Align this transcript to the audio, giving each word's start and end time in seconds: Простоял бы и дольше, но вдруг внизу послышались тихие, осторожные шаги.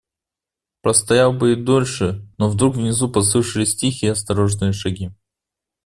Простоял 0.81 1.31
бы 1.31 1.51
и 1.51 1.55
дольше, 1.55 2.27
но 2.39 2.49
вдруг 2.49 2.75
внизу 2.75 3.07
послышались 3.07 3.75
тихие, 3.75 4.13
осторожные 4.13 4.73
шаги. 4.73 5.11